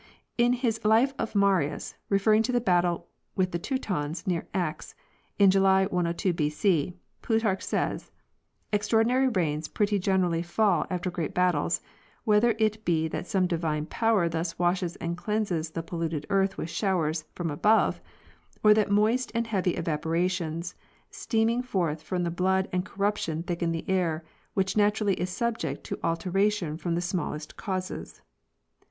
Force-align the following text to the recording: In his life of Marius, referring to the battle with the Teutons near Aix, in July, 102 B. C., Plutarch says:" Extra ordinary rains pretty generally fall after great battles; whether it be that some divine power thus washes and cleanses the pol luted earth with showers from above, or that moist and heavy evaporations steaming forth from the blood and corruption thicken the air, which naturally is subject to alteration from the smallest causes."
In 0.35 0.53
his 0.53 0.83
life 0.83 1.13
of 1.19 1.35
Marius, 1.35 1.93
referring 2.09 2.41
to 2.41 2.51
the 2.51 2.59
battle 2.59 3.05
with 3.35 3.51
the 3.51 3.59
Teutons 3.59 4.25
near 4.25 4.47
Aix, 4.51 4.95
in 5.37 5.51
July, 5.51 5.85
102 5.85 6.33
B. 6.33 6.49
C., 6.49 6.97
Plutarch 7.21 7.61
says:" 7.61 8.09
Extra 8.73 8.97
ordinary 8.97 9.27
rains 9.27 9.67
pretty 9.67 9.99
generally 9.99 10.41
fall 10.41 10.87
after 10.89 11.11
great 11.11 11.35
battles; 11.35 11.81
whether 12.23 12.55
it 12.57 12.83
be 12.83 13.07
that 13.09 13.27
some 13.27 13.45
divine 13.45 13.85
power 13.85 14.27
thus 14.27 14.57
washes 14.57 14.95
and 14.95 15.17
cleanses 15.17 15.69
the 15.69 15.83
pol 15.83 15.99
luted 15.99 16.25
earth 16.31 16.57
with 16.57 16.71
showers 16.71 17.25
from 17.33 17.51
above, 17.51 18.01
or 18.63 18.73
that 18.73 18.89
moist 18.89 19.31
and 19.35 19.45
heavy 19.45 19.75
evaporations 19.75 20.73
steaming 21.11 21.61
forth 21.61 22.01
from 22.01 22.23
the 22.23 22.31
blood 22.31 22.67
and 22.73 22.85
corruption 22.85 23.43
thicken 23.43 23.71
the 23.71 23.87
air, 23.87 24.23
which 24.55 24.75
naturally 24.75 25.13
is 25.21 25.29
subject 25.29 25.83
to 25.83 25.99
alteration 26.03 26.75
from 26.75 26.95
the 26.95 27.01
smallest 27.01 27.55
causes." 27.55 28.23